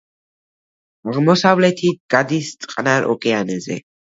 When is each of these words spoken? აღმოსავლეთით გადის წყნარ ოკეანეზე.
აღმოსავლეთით 1.13 2.01
გადის 2.15 2.51
წყნარ 2.67 3.09
ოკეანეზე. 3.15 3.83